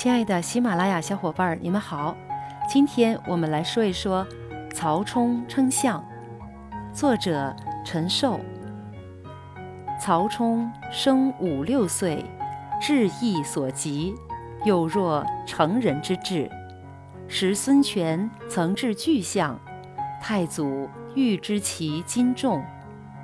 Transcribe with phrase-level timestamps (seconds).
[0.00, 2.16] 亲爱的喜马拉雅小伙伴儿，你们好。
[2.66, 4.26] 今天我们来说一说
[4.72, 6.02] 曹冲称象。
[6.90, 8.40] 作者陈寿。
[10.00, 12.24] 曹冲生五六岁，
[12.80, 14.14] 志意所及，
[14.64, 16.50] 又若成人之志。
[17.28, 19.60] 时孙权曾制巨象，
[20.18, 22.64] 太祖欲知其斤重，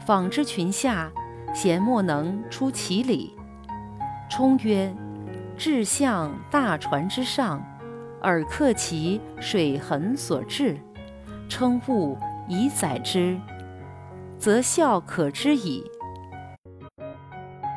[0.05, 1.11] 访之群下，
[1.55, 3.35] 贤莫能出其里。
[4.29, 4.95] 冲曰
[5.57, 7.64] ：“志象大船之上，
[8.20, 10.78] 尔克其水痕所至，
[11.48, 13.38] 称物以载之，
[14.38, 15.83] 则效可知矣。”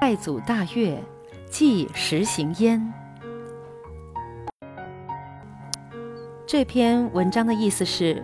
[0.01, 1.01] 太祖大悦，
[1.49, 2.93] 即实行焉。
[6.45, 8.21] 这篇文章的意思是，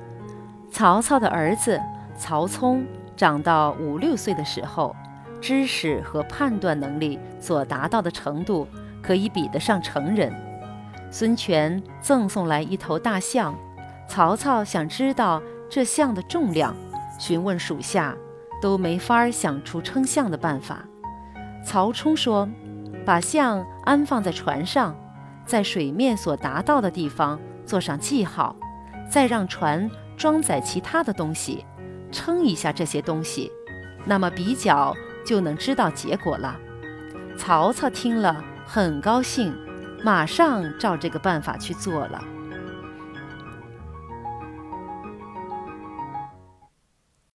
[0.69, 1.79] 曹操的儿子
[2.17, 2.85] 曹冲
[3.15, 4.93] 长到五六岁的时候，
[5.39, 8.67] 知识和判断能力所达到的程度，
[9.05, 10.33] 可以比得上成人。
[11.11, 13.55] 孙权赠送来一头大象，
[14.07, 16.75] 曹操想知道这象的重量，
[17.19, 18.15] 询问属下，
[18.61, 20.85] 都没法想出称象的办法。
[21.63, 22.49] 曹冲说
[23.05, 24.95] ：“把象安放在船上，
[25.45, 28.55] 在水面所达到的地方。”做上记号，
[29.09, 31.65] 再让船装载其他的东西，
[32.11, 33.51] 称一下这些东西，
[34.05, 36.55] 那么比较就能知道结果了。
[37.35, 39.55] 曹操听了很高兴，
[40.03, 42.23] 马上照这个办法去做了。